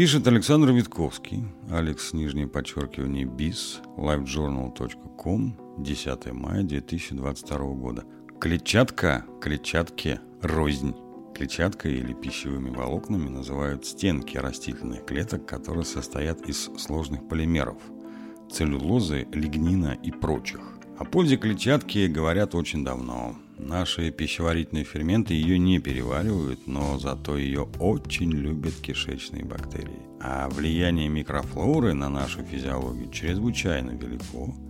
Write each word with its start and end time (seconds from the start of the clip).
Пишет 0.00 0.26
Александр 0.26 0.70
Витковский, 0.70 1.44
Алекс, 1.70 2.14
нижнее 2.14 2.48
подчеркивание, 2.48 3.26
бис, 3.26 3.82
livejournal.com, 3.98 5.76
10 5.76 6.32
мая 6.32 6.62
2022 6.62 7.58
года. 7.74 8.04
Клетчатка, 8.40 9.26
клетчатке, 9.42 10.22
рознь. 10.40 10.94
Клетчаткой 11.34 11.96
или 11.96 12.14
пищевыми 12.14 12.70
волокнами 12.70 13.28
называют 13.28 13.84
стенки 13.84 14.38
растительных 14.38 15.04
клеток, 15.04 15.44
которые 15.44 15.84
состоят 15.84 16.48
из 16.48 16.70
сложных 16.78 17.28
полимеров– 17.28 17.82
целлюлозы, 18.50 19.28
лигнина 19.34 19.98
и 20.02 20.10
прочих. 20.12 20.62
О 20.96 21.04
пользе 21.04 21.36
клетчатки 21.36 22.06
говорят 22.06 22.54
очень 22.54 22.86
давно. 22.86 23.36
Наши 23.62 24.10
пищеварительные 24.10 24.84
ферменты 24.84 25.34
ее 25.34 25.58
не 25.58 25.78
переваривают, 25.78 26.66
но 26.66 26.98
зато 26.98 27.36
ее 27.36 27.68
очень 27.78 28.32
любят 28.32 28.74
кишечные 28.74 29.44
бактерии. 29.44 30.00
А 30.20 30.48
влияние 30.48 31.08
микрофлоры 31.08 31.94
на 31.94 32.08
нашу 32.08 32.42
физиологию 32.42 33.10
чрезвычайно 33.10 33.90
велико– 33.90 34.54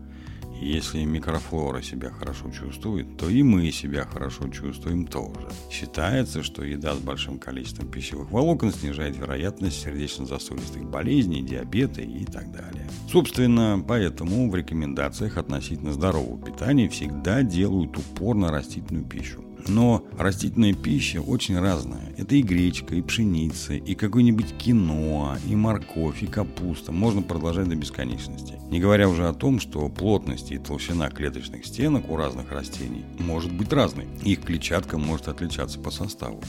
если 0.61 1.05
микрофлора 1.05 1.83
себя 1.83 2.11
хорошо 2.11 2.51
чувствует, 2.51 3.17
то 3.17 3.29
и 3.29 3.43
мы 3.43 3.71
себя 3.71 4.05
хорошо 4.05 4.49
чувствуем 4.49 5.07
тоже. 5.07 5.49
Считается, 5.71 6.43
что 6.43 6.63
еда 6.65 6.95
с 6.95 6.99
большим 6.99 7.39
количеством 7.39 7.89
пищевых 7.89 8.31
волокон 8.31 8.73
снижает 8.73 9.17
вероятность 9.17 9.83
сердечно-сосудистых 9.83 10.85
болезней, 10.85 11.43
диабета 11.43 12.03
и 12.03 12.25
так 12.25 12.53
далее. 12.53 12.89
Собственно, 13.11 13.83
поэтому 13.87 14.51
в 14.51 14.55
рекомендациях 14.55 15.39
относительно 15.39 15.93
здорового 15.93 16.39
питания 16.39 16.89
всегда 16.89 17.43
делают 17.43 17.97
упор 17.97 18.37
на 18.37 18.51
растительную 18.51 19.05
пищу. 19.05 19.45
Но 19.69 20.05
растительная 20.19 20.75
пища 20.75 21.21
очень 21.21 21.59
разная. 21.59 22.13
Это 22.17 22.35
и 22.35 22.43
гречка, 22.43 22.95
и 22.95 23.03
пшеница, 23.03 23.75
и 23.75 23.95
какой-нибудь 23.95 24.57
киноа, 24.59 25.39
и 25.47 25.55
морковь, 25.57 26.23
и 26.23 26.27
капуста. 26.27 26.93
Можно 26.93 27.23
продолжать 27.23 27.69
до 27.69 27.77
бесконечности. 27.77 28.55
Не 28.71 28.81
говоря 28.81 29.09
уже 29.09 29.27
о 29.29 29.35
том, 29.35 29.61
что 29.61 29.89
плотность 29.89 30.53
и 30.53 30.59
толщина 30.59 31.11
клеточных 31.11 31.67
стенок 31.67 32.11
у 32.11 32.17
разных 32.17 32.53
растений 32.53 33.05
может 33.19 33.53
быть 33.53 33.73
разной. 33.73 34.07
Их 34.25 34.43
клетчатка 34.43 34.99
может 34.99 35.29
отличаться 35.29 35.79
по 35.79 35.91
составу. 35.91 36.41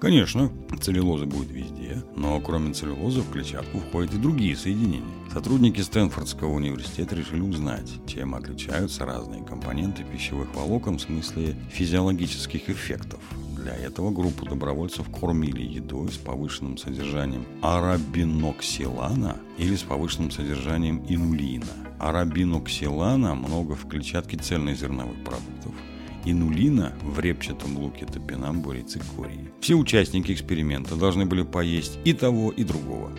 Конечно, 0.00 0.50
целлюлоза 0.80 1.24
будет 1.24 1.50
везде, 1.50 2.02
но 2.14 2.38
кроме 2.40 2.74
целлюлозы 2.74 3.22
в 3.22 3.30
клетчатку 3.30 3.78
входят 3.78 4.12
и 4.14 4.18
другие 4.18 4.54
соединения. 4.54 5.02
Сотрудники 5.32 5.80
Стэнфордского 5.80 6.52
университета 6.52 7.16
решили 7.16 7.40
узнать, 7.40 7.90
чем 8.06 8.34
отличаются 8.34 9.04
разные 9.04 9.42
компоненты 9.42 10.04
пищевых 10.04 10.54
волокон 10.54 10.98
в 10.98 11.02
смысле 11.02 11.56
физиологических 11.72 12.53
эффектов. 12.56 13.20
Для 13.56 13.74
этого 13.74 14.10
группу 14.10 14.44
добровольцев 14.46 15.08
кормили 15.10 15.62
едой 15.62 16.10
с 16.10 16.16
повышенным 16.16 16.76
содержанием 16.76 17.46
арабиноксилана 17.62 19.36
или 19.58 19.76
с 19.76 19.82
повышенным 19.82 20.30
содержанием 20.30 21.04
инулина. 21.08 21.66
Арабиноксилана 21.98 23.34
много 23.34 23.74
в 23.74 23.88
клетчатке 23.88 24.36
цельнозерновых 24.36 25.22
продуктов– 25.24 25.72
инулина 26.24 26.92
в 27.02 27.20
репчатом 27.20 27.76
луке 27.78 28.06
топинамбуре 28.06 28.80
и 28.80 28.84
цикории. 28.84 29.50
Все 29.60 29.74
участники 29.74 30.32
эксперимента 30.32 30.96
должны 30.96 31.26
были 31.26 31.42
поесть 31.42 31.98
и 32.04 32.12
того, 32.12 32.50
и 32.50 32.64
другого. 32.64 33.10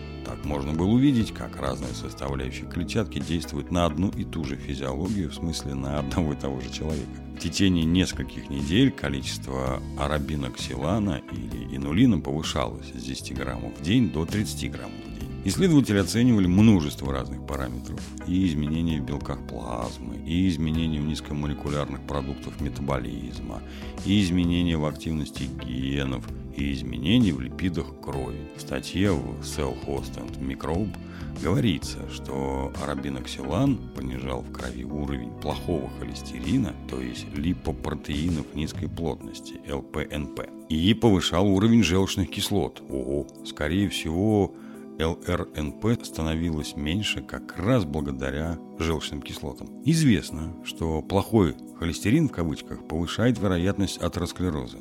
Можно 0.46 0.74
было 0.74 0.86
увидеть, 0.86 1.34
как 1.34 1.56
разные 1.56 1.92
составляющие 1.92 2.70
клетчатки 2.70 3.18
действуют 3.18 3.72
на 3.72 3.84
одну 3.84 4.10
и 4.10 4.24
ту 4.24 4.44
же 4.44 4.54
физиологию, 4.54 5.28
в 5.28 5.34
смысле 5.34 5.74
на 5.74 5.98
одного 5.98 6.34
и 6.34 6.36
того 6.36 6.60
же 6.60 6.70
человека. 6.70 7.10
В 7.36 7.40
течение 7.40 7.84
нескольких 7.84 8.48
недель 8.48 8.92
количество 8.92 9.82
арабиноксилана 9.98 11.20
или 11.32 11.76
инулина 11.76 12.20
повышалось 12.20 12.86
с 12.94 13.02
10 13.02 13.36
граммов 13.36 13.76
в 13.76 13.82
день 13.82 14.12
до 14.12 14.24
30 14.24 14.70
граммов 14.70 15.00
в 15.04 15.18
день. 15.18 15.28
Исследователи 15.44 15.98
оценивали 15.98 16.46
множество 16.46 17.12
разных 17.12 17.44
параметров 17.44 18.00
и 18.28 18.46
изменения 18.46 19.00
в 19.00 19.04
белках 19.04 19.44
плазмы, 19.48 20.16
и 20.24 20.48
изменения 20.48 21.00
в 21.00 21.06
низкомолекулярных 21.06 22.02
продуктах 22.02 22.60
метаболизма, 22.60 23.62
и 24.04 24.22
изменения 24.22 24.76
в 24.76 24.86
активности 24.86 25.44
генов, 25.64 26.24
и 26.56 26.72
изменения 26.72 27.32
в 27.32 27.40
липидах 27.40 27.86
крови. 28.00 28.38
В 28.56 28.60
статье 28.60 29.12
в 29.12 29.40
Cell 29.42 29.76
Host 29.86 30.16
and 30.16 30.38
Microbe 30.40 30.94
говорится, 31.42 31.98
что 32.10 32.72
арабиноксилан 32.82 33.78
понижал 33.94 34.40
в 34.40 34.52
крови 34.52 34.84
уровень 34.84 35.30
плохого 35.40 35.90
холестерина, 35.98 36.74
то 36.88 37.00
есть 37.00 37.26
липопротеинов 37.34 38.54
низкой 38.54 38.88
плотности, 38.88 39.60
ЛПНП, 39.70 40.48
и 40.68 40.94
повышал 40.94 41.46
уровень 41.46 41.82
желчных 41.82 42.30
кислот. 42.30 42.82
Ого, 42.88 43.26
скорее 43.44 43.88
всего, 43.88 44.54
ЛРНП 44.98 46.02
становилось 46.02 46.74
меньше 46.74 47.20
как 47.20 47.58
раз 47.58 47.84
благодаря 47.84 48.58
желчным 48.78 49.20
кислотам. 49.20 49.68
Известно, 49.84 50.54
что 50.64 51.02
плохой 51.02 51.54
холестерин 51.78 52.28
в 52.28 52.32
кавычках 52.32 52.86
повышает 52.88 53.38
вероятность 53.38 53.98
атеросклероза. 53.98 54.78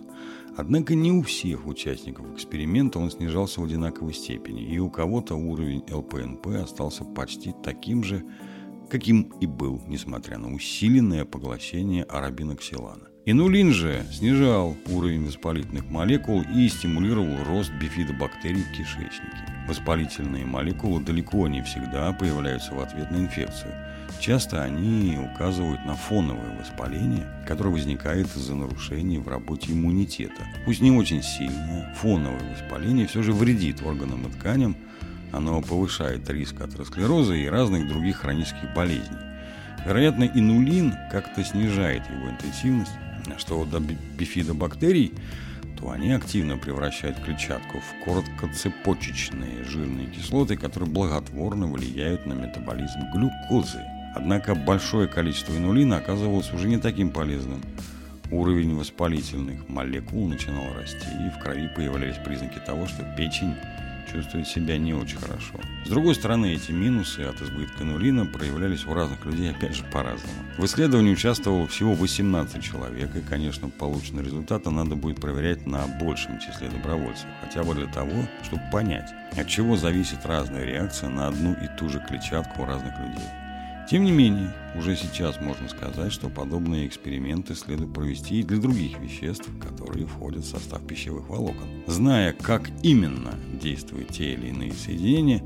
Однако 0.57 0.95
не 0.95 1.11
у 1.11 1.21
всех 1.21 1.67
участников 1.67 2.33
эксперимента 2.33 2.99
он 2.99 3.11
снижался 3.11 3.59
в 3.59 3.65
одинаковой 3.65 4.13
степени, 4.13 4.63
и 4.63 4.79
у 4.79 4.89
кого-то 4.89 5.35
уровень 5.35 5.83
ЛПНП 5.91 6.47
остался 6.63 7.03
почти 7.03 7.53
таким 7.63 8.03
же, 8.03 8.23
каким 8.89 9.23
и 9.41 9.47
был, 9.47 9.81
несмотря 9.87 10.37
на 10.37 10.53
усиленное 10.53 11.25
поглощение 11.25 12.03
арабиноксилана. 12.03 13.09
Инулин 13.25 13.73
же 13.73 14.05
снижал 14.11 14.77
уровень 14.87 15.25
воспалительных 15.25 15.89
молекул 15.89 16.43
и 16.55 16.69
стимулировал 16.69 17.43
рост 17.45 17.71
бифидобактерий 17.81 18.61
в 18.61 18.71
кишечнике. 18.71 19.54
Воспалительные 19.67 20.45
молекулы 20.45 21.03
далеко 21.03 21.47
не 21.47 21.63
всегда 21.63 22.11
появляются 22.13 22.73
в 22.75 22.79
ответ 22.79 23.09
на 23.09 23.17
инфекцию. 23.17 23.73
Часто 24.19 24.63
они 24.63 25.17
указывают 25.17 25.83
на 25.85 25.95
фоновое 25.95 26.57
воспаление, 26.59 27.27
которое 27.47 27.71
возникает 27.71 28.27
из-за 28.35 28.55
нарушений 28.55 29.17
в 29.17 29.27
работе 29.27 29.71
иммунитета. 29.71 30.43
Пусть 30.65 30.81
не 30.81 30.91
очень 30.91 31.23
сильное, 31.23 31.93
фоновое 31.95 32.53
воспаление 32.53 33.07
все 33.07 33.23
же 33.23 33.33
вредит 33.33 33.81
органам 33.83 34.27
и 34.27 34.31
тканям, 34.31 34.77
оно 35.31 35.61
повышает 35.61 36.29
риск 36.29 36.61
атеросклероза 36.61 37.33
и 37.33 37.47
разных 37.47 37.87
других 37.87 38.17
хронических 38.17 38.73
болезней. 38.73 39.17
Вероятно, 39.85 40.23
инулин 40.23 40.93
как-то 41.11 41.43
снижает 41.43 42.03
его 42.09 42.29
интенсивность, 42.29 42.93
что 43.37 43.65
до 43.65 43.79
бифидобактерий, 43.79 45.13
то 45.79 45.91
они 45.91 46.11
активно 46.11 46.57
превращают 46.57 47.19
клетчатку 47.19 47.79
в 47.79 48.05
короткоцепочечные 48.05 49.63
жирные 49.63 50.07
кислоты, 50.07 50.57
которые 50.57 50.89
благотворно 50.89 51.67
влияют 51.67 52.25
на 52.25 52.33
метаболизм 52.33 52.99
глюкозы. 53.13 53.81
Однако 54.15 54.55
большое 54.55 55.07
количество 55.07 55.53
инулина 55.53 55.97
оказывалось 55.97 56.51
уже 56.53 56.67
не 56.67 56.77
таким 56.77 57.11
полезным. 57.11 57.61
Уровень 58.31 58.75
воспалительных 58.75 59.67
молекул 59.69 60.27
начинал 60.27 60.73
расти, 60.73 61.07
и 61.25 61.29
в 61.29 61.43
крови 61.43 61.69
появлялись 61.75 62.17
признаки 62.23 62.59
того, 62.65 62.87
что 62.87 63.03
печень 63.15 63.55
чувствует 64.15 64.47
себя 64.47 64.77
не 64.77 64.93
очень 64.93 65.17
хорошо. 65.17 65.59
С 65.85 65.89
другой 65.89 66.15
стороны, 66.15 66.53
эти 66.53 66.71
минусы 66.71 67.21
от 67.21 67.41
избытка 67.41 67.83
нулина 67.83 68.25
проявлялись 68.25 68.85
у 68.85 68.93
разных 68.93 69.25
людей, 69.25 69.51
опять 69.51 69.75
же, 69.75 69.83
по-разному. 69.91 70.33
В 70.57 70.65
исследовании 70.65 71.13
участвовало 71.13 71.67
всего 71.67 71.93
18 71.93 72.63
человек, 72.63 73.15
и, 73.15 73.21
конечно, 73.21 73.69
полученные 73.69 74.25
результаты 74.25 74.69
надо 74.69 74.95
будет 74.95 75.19
проверять 75.19 75.67
на 75.67 75.85
большем 75.87 76.39
числе 76.39 76.69
добровольцев, 76.69 77.27
хотя 77.41 77.63
бы 77.63 77.75
для 77.75 77.87
того, 77.87 78.27
чтобы 78.43 78.61
понять, 78.71 79.11
от 79.37 79.47
чего 79.47 79.75
зависит 79.75 80.25
разная 80.25 80.65
реакция 80.65 81.09
на 81.09 81.27
одну 81.27 81.53
и 81.53 81.67
ту 81.77 81.89
же 81.89 81.99
клетчатку 81.99 82.63
у 82.63 82.65
разных 82.65 82.97
людей. 82.99 83.44
Тем 83.89 84.03
не 84.03 84.11
менее, 84.11 84.51
уже 84.75 84.95
сейчас 84.95 85.39
можно 85.39 85.69
сказать, 85.69 86.11
что 86.11 86.29
подобные 86.29 86.87
эксперименты 86.87 87.53
следует 87.53 87.93
провести 87.93 88.39
и 88.39 88.43
для 88.43 88.57
других 88.57 88.97
веществ, 88.99 89.47
которые 89.61 90.07
входят 90.07 90.43
в 90.43 90.49
состав 90.49 90.85
пищевых 90.87 91.29
волокон. 91.29 91.67
Зная, 91.85 92.33
как 92.33 92.71
именно 92.81 93.35
действуют 93.61 94.09
те 94.09 94.33
или 94.33 94.47
иные 94.47 94.73
соединения, 94.73 95.43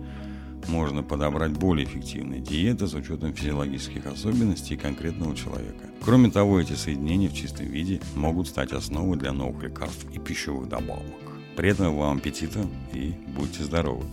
можно 0.70 1.04
подобрать 1.04 1.52
более 1.52 1.86
эффективные 1.86 2.40
диеты 2.40 2.88
с 2.88 2.94
учетом 2.94 3.34
физиологических 3.34 4.06
особенностей 4.06 4.78
конкретного 4.78 5.36
человека. 5.36 5.90
Кроме 6.02 6.32
того, 6.32 6.62
эти 6.62 6.74
соединения 6.74 7.28
в 7.28 7.34
чистом 7.34 7.66
виде 7.66 8.00
могут 8.16 8.48
стать 8.48 8.72
основой 8.72 9.18
для 9.18 9.34
новых 9.34 9.64
лекарств 9.64 10.06
и 10.14 10.20
пищевых 10.20 10.70
добавок. 10.70 11.04
Приятного 11.58 12.00
вам 12.00 12.18
аппетита 12.18 12.66
и 12.94 13.14
будьте 13.36 13.66
здоровы! 13.66 14.06